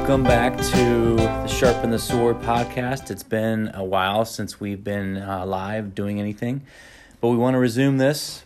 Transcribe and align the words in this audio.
welcome 0.00 0.22
back 0.22 0.56
to 0.56 1.14
the 1.16 1.46
Sharpen 1.46 1.90
the 1.90 1.98
Sword 1.98 2.40
podcast. 2.40 3.10
It's 3.10 3.22
been 3.22 3.70
a 3.74 3.84
while 3.84 4.24
since 4.24 4.58
we've 4.58 4.82
been 4.82 5.18
uh, 5.18 5.44
live 5.44 5.94
doing 5.94 6.18
anything, 6.18 6.62
but 7.20 7.28
we 7.28 7.36
want 7.36 7.52
to 7.52 7.58
resume 7.58 7.98
this. 7.98 8.42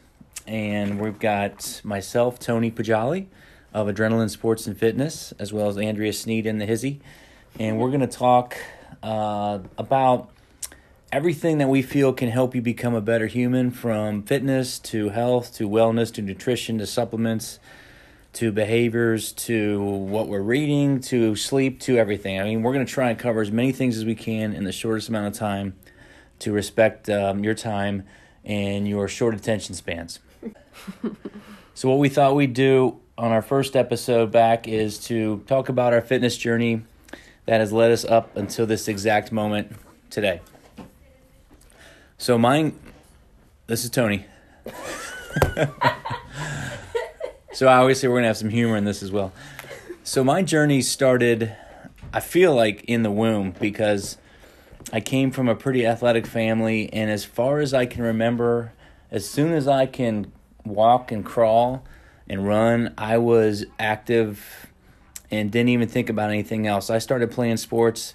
And 0.49 1.01
we've 1.01 1.19
got 1.19 1.81
myself, 1.85 2.41
Tony 2.41 2.73
Pajali 2.73 3.27
of 3.73 3.87
Adrenaline 3.87 4.31
Sports 4.31 4.67
and 4.67 4.77
Fitness, 4.77 5.33
as 5.39 5.53
well 5.53 5.69
as 5.69 5.79
Andrea 5.79 6.13
Sneed 6.13 6.45
in 6.45 6.59
the 6.59 6.67
Hizzy. 6.67 7.01
And 7.61 7.79
we're 7.79 7.91
going 7.91 8.01
to 8.01 8.09
talk 8.09 8.57
uh, 9.05 9.61
about 9.79 10.31
everything 11.13 11.59
that 11.59 11.69
we 11.69 11.83
feel 11.83 12.13
can 12.13 12.31
help 12.31 12.57
you 12.57 12.63
become 12.63 12.95
a 12.95 13.01
better 13.01 13.29
human 13.29 13.71
from 13.71 14.25
fitness 14.25 14.81
to 14.81 15.11
health 15.11 15.55
to 15.55 15.69
wellness 15.69 16.13
to 16.15 16.21
nutrition 16.21 16.79
to 16.79 16.87
supplements 16.87 17.61
to 18.35 18.51
behaviors 18.51 19.33
to 19.33 19.81
what 19.81 20.27
we're 20.27 20.43
reading 20.43 21.01
to 21.01 21.37
sleep 21.37 21.81
to 21.81 21.97
everything. 21.97 22.41
I 22.41 22.45
mean, 22.45 22.63
we're 22.63 22.73
going 22.73 22.85
to 22.85 22.93
try 22.93 23.11
and 23.11 23.19
cover 23.19 23.41
as 23.41 23.51
many 23.51 23.71
things 23.73 23.97
as 23.97 24.05
we 24.05 24.17
can 24.17 24.53
in 24.53 24.65
the 24.65 24.73
shortest 24.73 25.09
amount 25.09 25.29
of 25.29 25.35
time 25.35 25.75
to 26.41 26.53
respect 26.53 27.09
um, 27.09 27.45
your 27.45 27.55
time 27.55 28.03
and 28.45 28.89
your 28.89 29.07
short 29.07 29.35
attention 29.35 29.75
spans. 29.75 30.19
so, 31.75 31.89
what 31.89 31.99
we 31.99 32.09
thought 32.09 32.35
we'd 32.35 32.55
do 32.55 33.01
on 33.17 33.31
our 33.31 33.43
first 33.43 33.77
episode 33.77 34.33
back 34.33 34.67
is 34.67 34.99
to 35.07 35.43
talk 35.47 35.69
about 35.69 35.93
our 35.93 36.01
fitness 36.01 36.37
journey 36.37 36.83
that 37.47 37.61
has 37.61 37.73
led 37.73 37.93
us 37.93 38.05
up 38.05 38.37
until 38.37 38.67
this 38.67 38.89
exact 38.89 39.31
moment 39.31 39.73
today. 40.11 40.41
So, 42.19 42.37
mine, 42.37 42.77
this 43.69 43.85
is 43.85 43.91
Tony. 43.91 44.27
so, 47.55 47.69
obviously, 47.69 48.09
we're 48.09 48.21
to 48.21 48.27
have 48.27 48.37
some 48.37 48.51
humor 48.51 48.77
in 48.77 48.85
this 48.85 49.03
as 49.03 49.11
well. 49.11 49.33
So, 50.03 50.23
my 50.23 50.43
journey 50.43 50.83
started, 50.83 51.57
I 52.13 52.21
feel 52.21 52.55
like, 52.55 52.85
in 52.85 53.03
the 53.03 53.11
womb 53.11 53.55
because 53.59 54.19
I 54.93 55.01
came 55.01 55.31
from 55.31 55.49
a 55.49 55.55
pretty 55.55 55.87
athletic 55.87 56.27
family, 56.27 56.93
and 56.93 57.11
as 57.11 57.25
far 57.25 57.61
as 57.61 57.73
I 57.73 57.87
can 57.87 58.03
remember, 58.03 58.73
as 59.11 59.29
soon 59.29 59.53
as 59.53 59.67
I 59.67 59.87
can 59.87 60.31
walk 60.65 61.11
and 61.11 61.25
crawl 61.25 61.85
and 62.29 62.47
run, 62.47 62.93
I 62.99 63.19
was 63.19 63.65
active 63.79 64.67
and 65.31 65.51
didn't 65.51 65.71
even 65.71 65.89
think 65.89 66.11
about 66.11 66.31
anything 66.31 66.67
else. 66.67 66.91
I 66.91 66.99
started 66.99 67.31
playing 67.31 67.57
sports 67.57 68.15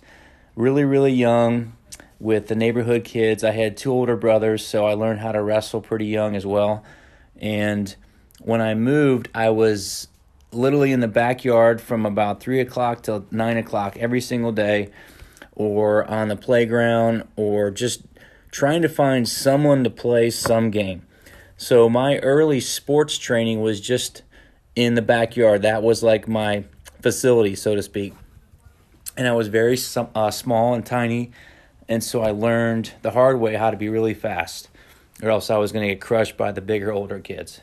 really, 0.55 0.83
really 0.83 1.11
young 1.13 1.73
with 2.19 2.47
the 2.47 2.55
neighborhood 2.55 3.03
kids. 3.03 3.43
I 3.43 3.51
had 3.51 3.77
two 3.77 3.91
older 3.91 4.15
brothers, 4.15 4.65
so 4.65 4.85
I 4.85 4.93
learned 4.93 5.19
how 5.19 5.31
to 5.31 5.41
wrestle 5.41 5.81
pretty 5.81 6.05
young 6.05 6.35
as 6.35 6.45
well. 6.45 6.83
And 7.37 7.95
when 8.41 8.61
I 8.61 8.73
moved, 8.73 9.29
I 9.33 9.49
was 9.49 10.07
literally 10.51 10.91
in 10.91 10.99
the 10.99 11.07
backyard 11.07 11.81
from 11.81 12.05
about 12.05 12.39
three 12.39 12.59
o'clock 12.59 13.03
till 13.03 13.25
nine 13.31 13.57
o'clock 13.57 13.97
every 13.97 14.21
single 14.21 14.51
day, 14.51 14.89
or 15.55 16.05
on 16.05 16.29
the 16.29 16.35
playground, 16.35 17.27
or 17.35 17.69
just 17.69 18.01
trying 18.51 18.81
to 18.81 18.89
find 18.89 19.27
someone 19.27 19.83
to 19.83 19.89
play 19.89 20.29
some 20.29 20.71
game. 20.71 21.03
So 21.57 21.89
my 21.89 22.17
early 22.19 22.61
sports 22.61 23.17
training 23.17 23.61
was 23.61 23.81
just 23.81 24.23
in 24.75 24.95
the 24.95 25.01
backyard. 25.01 25.61
That 25.61 25.83
was 25.83 26.01
like 26.01 26.27
my 26.27 26.63
facility, 27.01 27.55
so 27.55 27.75
to 27.75 27.83
speak. 27.83 28.13
And 29.17 29.27
I 29.27 29.33
was 29.33 29.49
very 29.49 29.77
uh, 30.15 30.31
small 30.31 30.73
and 30.73 30.85
tiny, 30.85 31.31
and 31.89 32.01
so 32.01 32.21
I 32.21 32.31
learned 32.31 32.93
the 33.01 33.11
hard 33.11 33.39
way 33.39 33.55
how 33.55 33.69
to 33.69 33.77
be 33.77 33.89
really 33.89 34.13
fast, 34.13 34.69
or 35.21 35.29
else 35.29 35.49
I 35.49 35.57
was 35.57 35.73
going 35.73 35.85
to 35.85 35.93
get 35.93 36.01
crushed 36.01 36.37
by 36.37 36.53
the 36.53 36.61
bigger, 36.61 36.93
older 36.93 37.19
kids. 37.19 37.59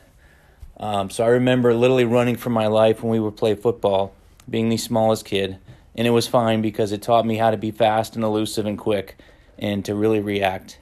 Um, 0.79 1.11
so 1.11 1.25
I 1.25 1.29
remember 1.29 1.75
literally 1.75 2.05
running 2.05 2.37
for 2.37 2.51
my 2.51 2.67
life 2.67 3.03
when 3.03 3.11
we 3.11 3.21
would 3.21 3.37
play 3.37 3.55
football, 3.55 4.15
being 4.49 4.69
the 4.69 4.77
smallest 4.77 5.25
kid, 5.25 5.59
and 5.95 6.07
it 6.07 6.11
was 6.11 6.27
fine 6.27 6.61
because 6.61 6.93
it 6.93 7.03
taught 7.03 7.25
me 7.25 7.37
how 7.37 7.51
to 7.51 7.57
be 7.57 7.71
fast 7.71 8.15
and 8.15 8.25
elusive 8.25 8.67
and 8.67 8.79
quick, 8.79 9.17
and 9.59 9.85
to 9.87 9.95
really 9.95 10.21
react. 10.21 10.79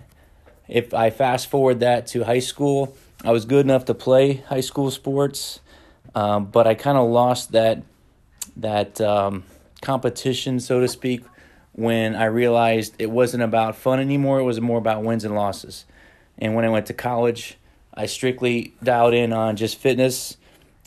If 0.69 0.93
I 0.93 1.11
fast 1.11 1.49
forward 1.49 1.81
that 1.81 2.07
to 2.09 2.25
high 2.25 2.41
school, 2.41 2.97
I 3.23 3.31
was 3.31 3.45
good 3.45 3.65
enough 3.65 3.85
to 3.87 3.95
play 3.95 4.35
high 4.35 4.61
school 4.61 4.91
sports, 4.91 5.61
um, 6.15 6.47
but 6.47 6.67
I 6.67 6.75
kind 6.75 6.99
of 6.99 7.09
lost 7.09 7.53
that 7.53 7.83
that 8.57 9.01
um, 9.01 9.45
competition, 9.81 10.61
so 10.61 10.81
to 10.81 10.89
speak, 10.89 11.25
when 11.73 12.15
I 12.15 12.27
realized 12.27 12.95
it 12.99 13.11
wasn't 13.11 13.43
about 13.43 13.77
fun 13.77 14.01
anymore. 14.01 14.39
It 14.39 14.45
was 14.45 14.61
more 14.61 14.79
about 14.79 15.03
wins 15.03 15.25
and 15.25 15.35
losses. 15.35 15.85
And 16.39 16.55
when 16.55 16.65
I 16.65 16.69
went 16.69 16.87
to 16.87 16.93
college, 16.93 17.59
I 17.95 18.07
strictly 18.07 18.75
dialed 18.83 19.15
in 19.15 19.33
on 19.33 19.57
just 19.57 19.79
fitness 19.79 20.37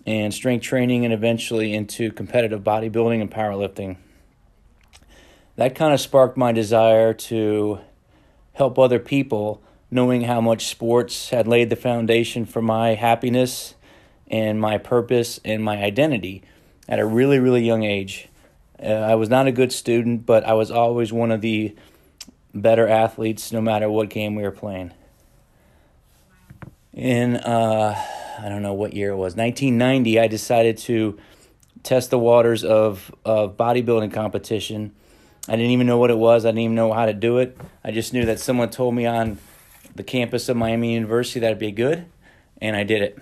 and 0.06 0.34
strength 0.34 0.64
training, 0.64 1.04
and 1.04 1.14
eventually 1.14 1.74
into 1.74 2.12
competitive 2.12 2.62
bodybuilding 2.62 3.20
and 3.20 3.30
powerlifting. 3.30 3.98
That 5.58 5.76
kind 5.76 5.94
of 5.94 6.00
sparked 6.00 6.38
my 6.38 6.54
desire 6.54 7.14
to 7.14 7.80
help 8.54 8.80
other 8.80 9.00
people 9.00 9.62
knowing 9.92 10.22
how 10.22 10.40
much 10.40 10.68
sports 10.68 11.30
had 11.30 11.48
laid 11.48 11.70
the 11.70 11.76
foundation 11.76 12.46
for 12.46 12.62
my 12.62 12.94
happiness 12.94 13.76
and 14.28 14.60
my 14.60 14.78
purpose 14.78 15.40
and 15.44 15.62
my 15.62 15.84
identity 15.84 16.42
at 16.88 17.00
a 17.00 17.06
really, 17.06 17.40
really 17.40 17.66
young 17.66 17.84
age. 17.84 18.30
Uh, 18.82 18.88
I 18.88 19.16
was 19.16 19.30
not 19.30 19.48
a 19.48 19.52
good 19.52 19.74
student, 19.74 20.26
but 20.26 20.46
I 20.46 20.54
was 20.54 20.72
always 20.72 21.12
one 21.12 21.32
of 21.32 21.42
the 21.42 21.76
better 22.54 22.88
athletes 22.88 23.52
no 23.52 23.60
matter 23.60 23.90
what 23.90 24.10
game 24.10 24.36
we 24.36 24.44
were 24.44 24.52
playing. 24.52 24.94
In, 26.98 27.36
uh, 27.36 27.96
I 28.40 28.50
don't 28.50 28.64
know 28.64 28.74
what 28.74 28.94
year 28.94 29.12
it 29.12 29.18
was, 29.18 29.36
1990, 29.36 30.20
I 30.20 30.26
decided 30.26 30.80
to 30.80 31.20
test 31.84 32.10
the 32.10 32.18
waters 32.18 32.64
of, 32.64 33.14
of 33.24 33.56
bodybuilding 33.56 34.12
competition. 34.12 34.96
I 35.48 35.52
didn't 35.52 35.70
even 35.70 35.86
know 35.86 36.00
what 36.00 36.10
it 36.10 36.18
was, 36.18 36.44
I 36.44 36.50
didn't 36.50 36.62
even 36.62 36.76
know 36.76 36.92
how 36.92 37.06
to 37.06 37.14
do 37.14 37.38
it. 37.38 37.56
I 37.84 37.92
just 37.92 38.14
knew 38.14 38.26
that 38.26 38.40
someone 38.40 38.72
told 38.72 38.96
me 38.96 39.06
on 39.06 39.38
the 39.94 40.04
campus 40.04 40.50
of 40.50 40.58
Miami 40.58 40.96
University 40.96 41.40
that'd 41.40 41.60
be 41.60 41.72
good, 41.72 42.08
and 42.60 42.76
I 42.76 42.84
did 42.84 43.04
it. 43.04 43.20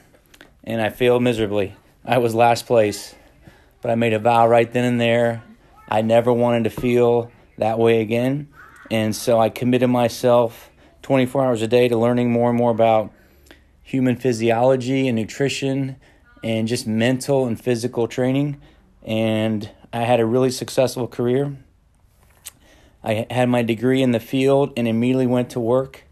And 0.63 0.81
I 0.81 0.87
failed 0.87 1.21
miserably. 1.21 1.75
I 2.05 2.19
was 2.19 2.33
last 2.33 2.67
place, 2.67 3.13
but 3.81 3.91
I 3.91 3.95
made 3.95 4.13
a 4.13 4.19
vow 4.19 4.47
right 4.47 4.71
then 4.71 4.85
and 4.85 5.01
there. 5.01 5.43
I 5.89 6.01
never 6.01 6.31
wanted 6.31 6.63
to 6.63 6.69
feel 6.69 7.29
that 7.57 7.77
way 7.77 7.99
again, 7.99 8.47
and 8.89 9.13
so 9.13 9.37
I 9.37 9.49
committed 9.49 9.89
myself 9.89 10.71
24 11.01 11.45
hours 11.45 11.61
a 11.61 11.67
day 11.67 11.89
to 11.89 11.97
learning 11.97 12.31
more 12.31 12.47
and 12.47 12.57
more 12.57 12.71
about 12.71 13.11
human 13.85 14.15
physiology 14.15 15.07
and 15.07 15.15
nutrition 15.15 15.95
and 16.43 16.67
just 16.67 16.87
mental 16.87 17.45
and 17.45 17.61
physical 17.61 18.07
training. 18.07 18.59
And 19.03 19.69
I 19.93 20.01
had 20.01 20.19
a 20.19 20.25
really 20.25 20.49
successful 20.49 21.07
career. 21.07 21.55
I 23.03 23.27
had 23.29 23.47
my 23.47 23.61
degree 23.61 24.01
in 24.01 24.11
the 24.11 24.19
field 24.19 24.73
and 24.75 24.87
immediately 24.87 25.27
went 25.27 25.51
to 25.51 25.59
work 25.59 26.03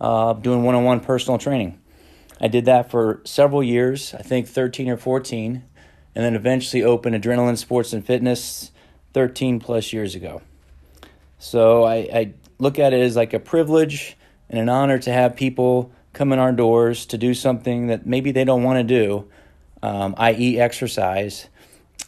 uh, 0.00 0.34
doing 0.34 0.62
one 0.62 0.76
on 0.76 0.84
one 0.84 1.00
personal 1.00 1.38
training. 1.38 1.80
I 2.40 2.46
did 2.46 2.66
that 2.66 2.88
for 2.88 3.20
several 3.24 3.64
years, 3.64 4.14
I 4.14 4.22
think 4.22 4.46
13 4.46 4.88
or 4.88 4.96
14, 4.96 5.64
and 6.14 6.24
then 6.24 6.36
eventually 6.36 6.84
opened 6.84 7.20
Adrenaline 7.20 7.58
Sports 7.58 7.92
and 7.92 8.06
Fitness 8.06 8.70
13 9.12 9.58
plus 9.58 9.92
years 9.92 10.14
ago. 10.14 10.40
So 11.40 11.82
I, 11.82 11.96
I 11.96 12.34
look 12.60 12.78
at 12.78 12.92
it 12.92 13.00
as 13.00 13.16
like 13.16 13.34
a 13.34 13.40
privilege 13.40 14.16
and 14.48 14.60
an 14.60 14.68
honor 14.68 15.00
to 15.00 15.12
have 15.12 15.34
people 15.34 15.92
come 16.12 16.32
in 16.32 16.38
our 16.38 16.52
doors 16.52 17.06
to 17.06 17.18
do 17.18 17.34
something 17.34 17.88
that 17.88 18.06
maybe 18.06 18.32
they 18.32 18.44
don't 18.44 18.62
want 18.62 18.78
to 18.78 18.84
do, 18.84 19.28
um, 19.82 20.14
i.e., 20.18 20.58
exercise. 20.58 21.46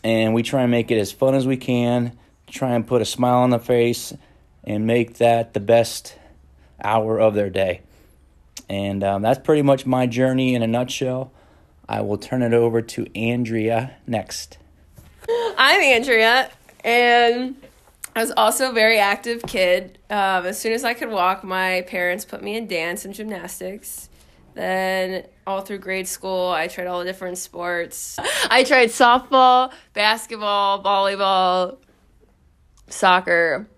And 0.03 0.34
we 0.34 0.43
try 0.43 0.62
and 0.62 0.71
make 0.71 0.91
it 0.91 0.99
as 0.99 1.12
fun 1.12 1.34
as 1.34 1.47
we 1.47 1.56
can, 1.56 2.19
try 2.49 2.75
and 2.75 2.87
put 2.87 3.03
a 3.03 3.05
smile 3.05 3.39
on 3.39 3.50
the 3.50 3.59
face, 3.59 4.12
and 4.65 4.87
make 4.87 5.19
that 5.19 5.55
the 5.55 5.60
best 5.60 6.16
hour 6.83 7.19
of 7.19 7.34
their 7.34 7.50
day. 7.50 7.83
And 8.69 9.03
um, 9.03 9.22
that's 9.22 9.41
pretty 9.41 9.62
much 9.62 9.84
my 9.84 10.06
journey 10.06 10.55
in 10.55 10.62
a 10.62 10.66
nutshell. 10.66 11.33
I 11.89 12.03
will 12.03 12.19
turn 12.19 12.43
it 12.43 12.55
over 12.55 12.83
to 12.83 13.06
Andrea 13.16 13.97
next. 14.07 14.59
I'm 15.59 15.83
Andrea, 15.83 16.51
and 16.84 17.57
I 18.15 18.21
was 18.21 18.33
also 18.36 18.71
a 18.71 18.72
very 18.72 18.98
active 18.98 19.42
kid. 19.47 19.98
Um, 20.10 20.47
as 20.47 20.59
soon 20.59 20.72
as 20.72 20.84
I 20.84 20.95
could 20.95 21.10
walk, 21.10 21.45
my 21.45 21.83
parents 21.83 22.24
put 22.24 22.42
me 22.42 22.57
in 22.57 22.66
dance 22.66 23.04
and 23.04 23.15
gymnastics. 23.15 24.09
Then, 24.54 25.27
all 25.47 25.60
through 25.60 25.78
grade 25.78 26.09
school, 26.09 26.48
I 26.48 26.66
tried 26.66 26.89
all 26.89 26.98
the 26.98 27.04
different 27.04 27.39
sports. 27.39 28.18
I 28.51 28.65
tried 28.65 28.89
softball, 28.89 29.72
basketball, 29.92 30.83
volleyball, 30.83 31.78
soccer. 32.89 33.68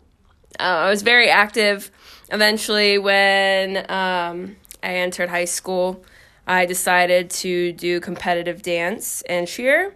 Uh, 0.58 0.62
I 0.62 0.90
was 0.90 1.02
very 1.02 1.28
active 1.28 1.90
eventually, 2.32 2.98
when 2.98 3.78
um, 3.90 4.56
I 4.82 4.94
entered 4.94 5.28
high 5.28 5.44
school, 5.44 6.04
I 6.46 6.66
decided 6.66 7.30
to 7.30 7.72
do 7.72 8.00
competitive 8.00 8.62
dance 8.62 9.22
and 9.28 9.46
cheer 9.46 9.94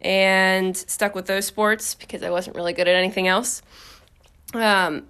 and 0.00 0.76
stuck 0.76 1.14
with 1.14 1.26
those 1.26 1.46
sports 1.46 1.94
because 1.94 2.22
I 2.22 2.30
wasn't 2.30 2.56
really 2.56 2.72
good 2.72 2.88
at 2.88 2.94
anything 2.94 3.26
else. 3.26 3.62
Um, 4.54 5.06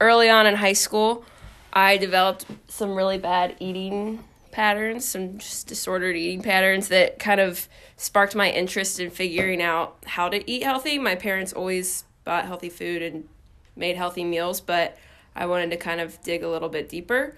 early 0.00 0.30
on 0.30 0.46
in 0.46 0.54
high 0.54 0.72
school, 0.72 1.24
I 1.72 1.96
developed 1.96 2.46
some 2.68 2.94
really 2.94 3.18
bad 3.18 3.56
eating 3.60 4.24
patterns, 4.50 5.04
some 5.04 5.38
just 5.38 5.66
disordered 5.66 6.16
eating 6.16 6.42
patterns 6.42 6.88
that 6.88 7.18
kind 7.18 7.40
of 7.40 7.68
sparked 7.96 8.34
my 8.34 8.50
interest 8.50 9.00
in 9.00 9.10
figuring 9.10 9.60
out 9.60 9.96
how 10.06 10.28
to 10.28 10.48
eat 10.50 10.62
healthy. 10.62 10.98
My 10.98 11.16
parents 11.16 11.52
always 11.52 12.04
bought 12.24 12.46
healthy 12.46 12.68
food 12.68 13.02
and 13.02 13.28
made 13.76 13.96
healthy 13.96 14.24
meals, 14.24 14.60
but 14.60 14.96
I 15.34 15.46
wanted 15.46 15.70
to 15.72 15.76
kind 15.76 16.00
of 16.00 16.22
dig 16.22 16.42
a 16.42 16.48
little 16.48 16.68
bit 16.68 16.88
deeper. 16.88 17.36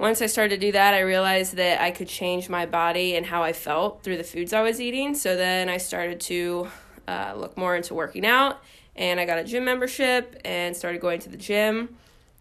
Once 0.00 0.22
I 0.22 0.26
started 0.26 0.58
to 0.58 0.66
do 0.66 0.72
that, 0.72 0.94
I 0.94 1.00
realized 1.00 1.56
that 1.56 1.78
I 1.78 1.90
could 1.90 2.08
change 2.08 2.48
my 2.48 2.64
body 2.64 3.16
and 3.16 3.26
how 3.26 3.42
I 3.42 3.52
felt 3.52 4.02
through 4.02 4.16
the 4.16 4.24
foods 4.24 4.54
I 4.54 4.62
was 4.62 4.80
eating. 4.80 5.14
So 5.14 5.36
then 5.36 5.68
I 5.68 5.76
started 5.76 6.20
to 6.20 6.68
uh, 7.06 7.34
look 7.36 7.58
more 7.58 7.76
into 7.76 7.92
working 7.92 8.24
out, 8.24 8.62
and 8.96 9.20
I 9.20 9.26
got 9.26 9.36
a 9.36 9.44
gym 9.44 9.66
membership 9.66 10.40
and 10.42 10.74
started 10.74 11.02
going 11.02 11.20
to 11.20 11.28
the 11.28 11.36
gym. 11.36 11.96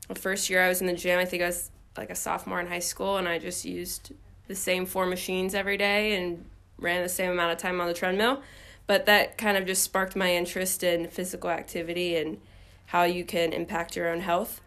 The 0.07 0.15
first 0.15 0.49
year 0.49 0.63
I 0.63 0.69
was 0.69 0.79
in 0.79 0.87
the 0.87 0.93
gym, 0.93 1.19
I 1.19 1.25
think 1.25 1.43
I 1.43 1.47
was 1.47 1.69
like 1.97 2.09
a 2.09 2.15
sophomore 2.15 2.61
in 2.61 2.67
high 2.67 2.79
school, 2.79 3.17
and 3.17 3.27
I 3.27 3.39
just 3.39 3.65
used 3.65 4.13
the 4.47 4.55
same 4.55 4.85
four 4.85 5.05
machines 5.05 5.53
every 5.53 5.75
day 5.75 6.15
and 6.15 6.45
ran 6.77 7.03
the 7.03 7.09
same 7.09 7.29
amount 7.29 7.51
of 7.51 7.57
time 7.57 7.81
on 7.81 7.87
the 7.87 7.93
treadmill. 7.93 8.41
But 8.87 9.05
that 9.07 9.37
kind 9.37 9.57
of 9.57 9.65
just 9.65 9.83
sparked 9.83 10.15
my 10.15 10.33
interest 10.33 10.81
in 10.81 11.09
physical 11.09 11.49
activity 11.49 12.15
and 12.15 12.39
how 12.85 13.03
you 13.03 13.25
can 13.25 13.51
impact 13.51 13.97
your 13.97 14.07
own 14.07 14.21
health. 14.21 14.61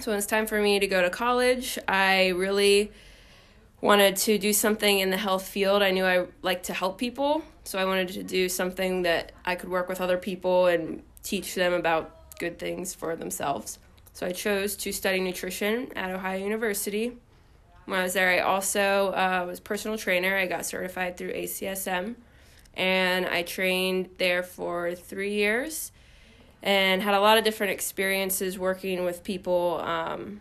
So 0.00 0.10
when 0.10 0.18
it's 0.18 0.26
time 0.26 0.46
for 0.46 0.60
me 0.60 0.78
to 0.78 0.86
go 0.86 1.02
to 1.02 1.10
college, 1.10 1.78
I 1.86 2.28
really 2.28 2.90
wanted 3.80 4.16
to 4.16 4.38
do 4.38 4.52
something 4.52 5.00
in 5.00 5.10
the 5.10 5.16
health 5.16 5.46
field. 5.46 5.82
I 5.82 5.90
knew 5.90 6.04
I 6.04 6.26
liked 6.42 6.64
to 6.66 6.74
help 6.74 6.98
people, 6.98 7.42
so 7.64 7.78
I 7.78 7.84
wanted 7.84 8.08
to 8.08 8.22
do 8.22 8.48
something 8.48 9.02
that 9.02 9.32
I 9.44 9.54
could 9.54 9.68
work 9.68 9.88
with 9.88 10.00
other 10.00 10.16
people 10.16 10.66
and 10.66 11.02
teach 11.22 11.54
them 11.54 11.72
about 11.72 12.38
good 12.38 12.58
things 12.58 12.94
for 12.94 13.14
themselves. 13.16 13.78
So 14.12 14.26
I 14.26 14.32
chose 14.32 14.76
to 14.76 14.92
study 14.92 15.20
nutrition 15.20 15.90
at 15.96 16.10
Ohio 16.10 16.38
University. 16.38 17.16
When 17.86 17.98
I 17.98 18.02
was 18.02 18.12
there, 18.12 18.30
I 18.30 18.40
also 18.40 19.12
uh, 19.12 19.44
was 19.46 19.58
personal 19.58 19.98
trainer. 19.98 20.36
I 20.36 20.46
got 20.46 20.66
certified 20.66 21.16
through 21.16 21.32
ACSM, 21.32 22.14
and 22.74 23.26
I 23.26 23.42
trained 23.42 24.10
there 24.18 24.42
for 24.42 24.94
three 24.94 25.34
years, 25.34 25.92
and 26.62 27.02
had 27.02 27.14
a 27.14 27.20
lot 27.20 27.38
of 27.38 27.44
different 27.44 27.72
experiences 27.72 28.58
working 28.58 29.04
with 29.04 29.24
people. 29.24 29.80
Um, 29.80 30.40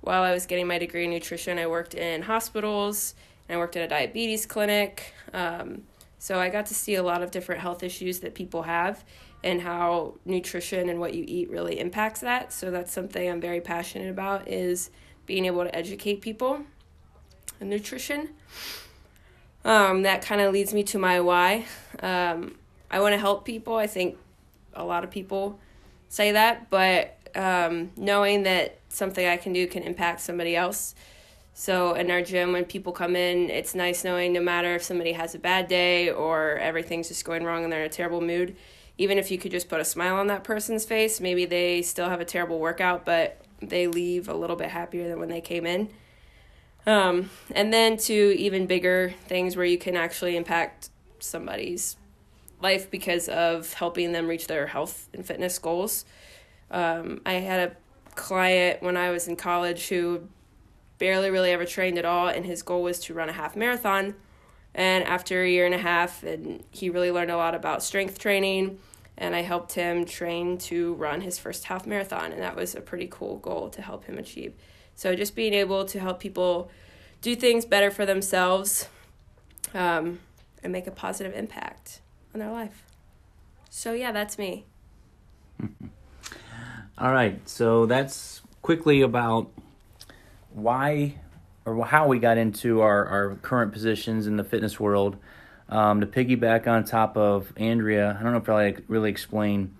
while 0.00 0.22
I 0.22 0.32
was 0.32 0.46
getting 0.46 0.66
my 0.66 0.78
degree 0.78 1.04
in 1.04 1.10
nutrition, 1.10 1.58
I 1.58 1.66
worked 1.66 1.94
in 1.94 2.22
hospitals 2.22 3.14
and 3.48 3.56
I 3.56 3.58
worked 3.58 3.76
at 3.76 3.84
a 3.84 3.88
diabetes 3.88 4.46
clinic. 4.46 5.14
Um, 5.32 5.82
so 6.18 6.38
I 6.38 6.48
got 6.48 6.66
to 6.66 6.74
see 6.74 6.96
a 6.96 7.02
lot 7.02 7.22
of 7.22 7.30
different 7.30 7.60
health 7.60 7.82
issues 7.82 8.20
that 8.20 8.34
people 8.34 8.62
have 8.62 9.04
and 9.42 9.62
how 9.62 10.14
nutrition 10.24 10.88
and 10.88 10.98
what 10.98 11.14
you 11.14 11.24
eat 11.26 11.48
really 11.50 11.78
impacts 11.78 12.20
that. 12.20 12.52
So 12.52 12.70
that's 12.70 12.92
something 12.92 13.28
I'm 13.28 13.40
very 13.40 13.60
passionate 13.60 14.10
about 14.10 14.48
is 14.48 14.90
being 15.26 15.44
able 15.44 15.64
to 15.64 15.74
educate 15.74 16.20
people 16.20 16.62
in 17.60 17.68
nutrition. 17.68 18.30
Um, 19.64 20.02
that 20.02 20.22
kind 20.22 20.40
of 20.40 20.52
leads 20.52 20.74
me 20.74 20.82
to 20.84 20.98
my 20.98 21.20
why. 21.20 21.66
Um, 22.00 22.56
I 22.90 23.00
want 23.00 23.12
to 23.12 23.18
help 23.18 23.44
people. 23.44 23.76
I 23.76 23.86
think 23.86 24.16
a 24.78 24.84
lot 24.84 25.04
of 25.04 25.10
people 25.10 25.58
say 26.08 26.32
that, 26.32 26.70
but 26.70 27.18
um, 27.34 27.90
knowing 27.96 28.44
that 28.44 28.78
something 28.88 29.26
I 29.26 29.36
can 29.36 29.52
do 29.52 29.66
can 29.66 29.82
impact 29.82 30.20
somebody 30.20 30.56
else. 30.56 30.94
So 31.54 31.94
in 31.94 32.10
our 32.10 32.22
gym, 32.22 32.52
when 32.52 32.64
people 32.64 32.92
come 32.92 33.16
in, 33.16 33.50
it's 33.50 33.74
nice 33.74 34.04
knowing 34.04 34.32
no 34.32 34.40
matter 34.40 34.76
if 34.76 34.82
somebody 34.82 35.12
has 35.12 35.34
a 35.34 35.38
bad 35.38 35.68
day 35.68 36.10
or 36.10 36.56
everything's 36.58 37.08
just 37.08 37.24
going 37.24 37.44
wrong 37.44 37.64
and 37.64 37.72
they're 37.72 37.80
in 37.80 37.86
a 37.86 37.92
terrible 37.92 38.20
mood, 38.20 38.56
even 38.96 39.18
if 39.18 39.30
you 39.30 39.38
could 39.38 39.50
just 39.50 39.68
put 39.68 39.80
a 39.80 39.84
smile 39.84 40.16
on 40.16 40.28
that 40.28 40.44
person's 40.44 40.84
face, 40.84 41.20
maybe 41.20 41.44
they 41.44 41.82
still 41.82 42.08
have 42.08 42.20
a 42.20 42.24
terrible 42.24 42.58
workout, 42.58 43.04
but 43.04 43.40
they 43.60 43.86
leave 43.86 44.28
a 44.28 44.34
little 44.34 44.56
bit 44.56 44.68
happier 44.68 45.08
than 45.08 45.18
when 45.18 45.28
they 45.28 45.40
came 45.40 45.66
in. 45.66 45.88
Um, 46.86 47.28
and 47.50 47.72
then 47.72 47.96
to 47.98 48.14
even 48.14 48.66
bigger 48.66 49.12
things 49.26 49.56
where 49.56 49.66
you 49.66 49.78
can 49.78 49.96
actually 49.96 50.36
impact 50.36 50.90
somebody's 51.18 51.96
life 52.60 52.90
because 52.90 53.28
of 53.28 53.72
helping 53.74 54.12
them 54.12 54.26
reach 54.26 54.46
their 54.46 54.66
health 54.66 55.08
and 55.14 55.24
fitness 55.24 55.58
goals. 55.58 56.04
Um, 56.70 57.20
I 57.24 57.34
had 57.34 57.70
a 57.70 57.76
client 58.14 58.82
when 58.82 58.96
I 58.96 59.10
was 59.10 59.28
in 59.28 59.36
college 59.36 59.88
who 59.88 60.28
barely 60.98 61.30
really 61.30 61.52
ever 61.52 61.64
trained 61.64 61.98
at 61.98 62.04
all, 62.04 62.28
and 62.28 62.44
his 62.44 62.62
goal 62.62 62.82
was 62.82 62.98
to 63.00 63.14
run 63.14 63.28
a 63.28 63.32
half 63.32 63.56
marathon. 63.56 64.14
And 64.74 65.04
after 65.04 65.42
a 65.42 65.48
year 65.48 65.64
and 65.64 65.74
a 65.74 65.78
half, 65.78 66.22
and 66.22 66.62
he 66.70 66.90
really 66.90 67.10
learned 67.10 67.30
a 67.30 67.36
lot 67.36 67.54
about 67.54 67.82
strength 67.82 68.18
training, 68.18 68.78
and 69.16 69.34
I 69.34 69.42
helped 69.42 69.72
him 69.72 70.04
train 70.04 70.58
to 70.58 70.94
run 70.94 71.20
his 71.20 71.38
first 71.38 71.64
half 71.64 71.86
marathon, 71.86 72.32
and 72.32 72.42
that 72.42 72.56
was 72.56 72.74
a 72.74 72.80
pretty 72.80 73.08
cool 73.10 73.38
goal 73.38 73.70
to 73.70 73.82
help 73.82 74.04
him 74.04 74.18
achieve. 74.18 74.54
So 74.94 75.14
just 75.14 75.34
being 75.34 75.54
able 75.54 75.84
to 75.86 76.00
help 76.00 76.20
people 76.20 76.70
do 77.20 77.34
things 77.34 77.64
better 77.64 77.90
for 77.90 78.04
themselves 78.04 78.88
um, 79.74 80.20
and 80.62 80.72
make 80.72 80.86
a 80.86 80.90
positive 80.90 81.34
impact 81.34 82.00
on 82.40 82.46
their 82.46 82.52
life. 82.52 82.84
So 83.68 83.92
yeah, 83.92 84.12
that's 84.12 84.38
me. 84.38 84.64
All 86.98 87.12
right, 87.12 87.46
so 87.48 87.86
that's 87.86 88.42
quickly 88.62 89.02
about 89.02 89.50
why 90.52 91.16
or 91.64 91.84
how 91.84 92.08
we 92.08 92.18
got 92.18 92.38
into 92.38 92.80
our, 92.80 93.06
our 93.06 93.34
current 93.36 93.72
positions 93.72 94.26
in 94.26 94.36
the 94.36 94.44
fitness 94.44 94.80
world. 94.80 95.16
Um, 95.68 96.00
to 96.00 96.06
piggyback 96.06 96.66
on 96.66 96.84
top 96.84 97.16
of 97.16 97.52
Andrea, 97.58 98.16
I 98.18 98.22
don't 98.22 98.32
know 98.32 98.38
if 98.38 98.48
I 98.48 98.54
like 98.54 98.84
really 98.88 99.10
explain 99.10 99.74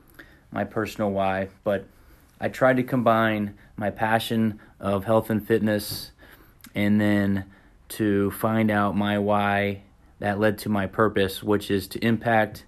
my 0.51 0.65
personal 0.65 1.11
why, 1.11 1.49
but 1.65 1.87
I 2.41 2.49
tried 2.49 2.77
to 2.77 2.83
combine 2.83 3.55
my 3.77 3.91
passion 3.91 4.61
of 4.81 5.05
health 5.05 5.31
and 5.31 5.47
fitness 5.47 6.11
and 6.75 7.01
then 7.01 7.45
to 7.89 8.31
find 8.33 8.71
out 8.71 8.97
my 8.97 9.19
why 9.19 9.83
that 10.19 10.39
led 10.39 10.59
to 10.59 10.69
my 10.69 10.87
purpose, 10.87 11.43
which 11.43 11.71
is 11.71 11.89
to 11.89 12.05
impact 12.05 12.65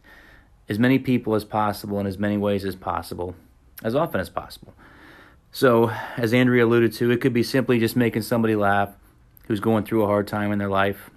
as 0.69 0.79
many 0.79 0.99
people 0.99 1.35
as 1.35 1.45
possible 1.45 1.99
in 1.99 2.07
as 2.07 2.19
many 2.19 2.37
ways 2.37 2.65
as 2.65 2.77
possible 2.77 3.35
as 3.83 3.95
often 3.95 4.21
as 4.21 4.31
possible. 4.31 4.75
So, 5.53 5.91
as 6.17 6.33
Andrea 6.33 6.65
alluded 6.65 6.93
to, 6.95 7.11
it 7.11 7.21
could 7.21 7.33
be 7.33 7.43
simply 7.43 7.81
just 7.81 7.97
making 7.97 8.23
somebody 8.23 8.55
laugh 8.55 8.91
who's 9.49 9.61
going 9.61 9.85
through 9.85 10.05
a 10.05 10.07
hard 10.07 10.29
time 10.29 10.53
in 10.53 10.59
their 10.59 10.69
life, 10.69 11.11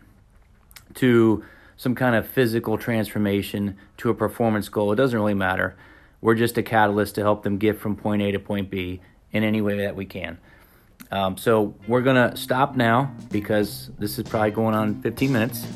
to 0.95 1.44
some 1.77 1.94
kind 1.94 2.15
of 2.15 2.27
physical 2.27 2.77
transformation, 2.77 3.77
to 3.97 4.09
a 4.09 4.13
performance 4.13 4.69
goal. 4.69 4.91
It 4.91 4.95
doesn't 4.95 5.18
really 5.18 5.35
matter. 5.35 5.75
We're 6.21 6.35
just 6.35 6.57
a 6.57 6.63
catalyst 6.63 7.15
to 7.15 7.21
help 7.21 7.44
them 7.44 7.57
get 7.57 7.80
from 7.80 7.95
point 7.95 8.21
A 8.24 8.31
to 8.31 8.39
point 8.39 8.71
B 8.71 9.01
in 9.31 9.44
any 9.44 9.62
way 9.62 9.80
that 9.80 9.95
we 9.95 10.06
can. 10.06 10.39
Um, 11.12 11.38
so, 11.38 11.75
we're 11.88 12.01
going 12.01 12.31
to 12.31 12.35
stop 12.35 12.75
now 12.75 13.13
because 13.30 13.91
this 14.00 14.18
is 14.18 14.27
probably 14.27 14.51
going 14.51 14.74
on 14.74 15.00
15 15.01 15.31
minutes 15.31 15.68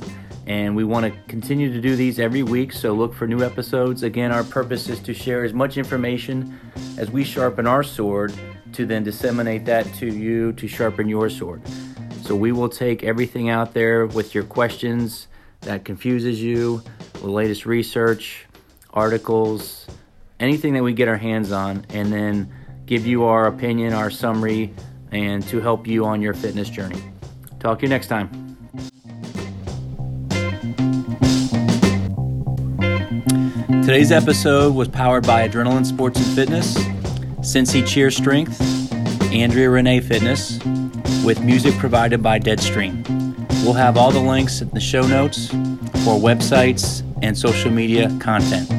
and 0.47 0.75
we 0.75 0.85
want 0.85 1.05
to 1.05 1.11
continue 1.27 1.71
to 1.71 1.81
do 1.81 1.97
these 1.97 2.19
every 2.19 2.41
week. 2.41 2.71
So 2.71 2.94
look 2.94 3.13
for 3.13 3.27
new 3.27 3.44
episodes. 3.44 4.04
Again, 4.04 4.31
our 4.31 4.45
purpose 4.45 4.87
is 4.87 4.99
to 5.01 5.13
share 5.13 5.44
as 5.44 5.54
much 5.54 5.77
information 5.77 6.57
as 6.97 7.11
we 7.11 7.25
sharpen 7.25 7.68
our 7.68 7.83
sword 7.83 8.33
to 8.71 8.85
then 8.85 9.04
disseminate 9.04 9.66
that 9.66 9.85
to 9.95 10.07
you 10.07 10.54
to 10.54 10.68
sharpen 10.68 11.09
your 11.09 11.30
sword. 11.30 11.61
So 12.21 12.33
we 12.33 12.54
will 12.54 12.69
take 12.69 13.04
everything 13.04 13.49
out 13.49 13.73
there 13.73 14.06
with 14.06 14.33
your 14.33 14.45
questions 14.45 15.27
that 15.61 15.83
confuses 15.83 16.42
you, 16.42 16.81
the 17.13 17.30
latest 17.30 17.66
research, 17.66 18.45
articles, 18.94 19.85
anything 20.39 20.73
that 20.75 20.83
we 20.83 20.94
get 20.94 21.09
our 21.09 21.18
hands 21.18 21.51
on, 21.51 21.85
and 21.89 22.11
then 22.11 22.54
give 22.85 23.06
you 23.06 23.25
our 23.25 23.47
opinion, 23.47 23.94
our 23.94 24.09
summary, 24.09 24.73
and 25.11 25.45
to 25.47 25.59
help 25.59 25.87
you 25.87 26.06
on 26.06 26.21
your 26.21 26.33
fitness 26.33 26.69
journey. 26.69 27.01
Talk 27.59 27.80
to 27.80 27.85
you 27.85 27.89
next 27.89 28.07
time. 28.07 28.46
Today's 33.87 34.11
episode 34.11 34.75
was 34.75 34.89
powered 34.89 35.25
by 35.25 35.47
Adrenaline 35.47 35.85
Sports 35.85 36.19
and 36.19 36.35
Fitness, 36.35 36.77
Cincy 37.39 37.87
Cheer 37.87 38.11
Strength, 38.11 38.61
Andrea 39.31 39.69
Renee 39.69 40.01
Fitness, 40.01 40.61
with 41.23 41.41
music 41.41 41.73
provided 41.75 42.21
by 42.21 42.37
Deadstream. 42.37 43.07
We'll 43.63 43.75
have 43.75 43.95
all 43.95 44.11
the 44.11 44.19
links 44.19 44.59
in 44.59 44.67
the 44.71 44.81
show 44.81 45.07
notes 45.07 45.47
for 46.03 46.19
websites 46.19 47.01
and 47.21 47.37
social 47.37 47.71
media 47.71 48.09
content. 48.19 48.69